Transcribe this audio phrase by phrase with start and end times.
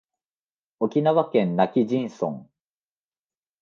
[0.79, 2.47] 沖縄県今帰仁村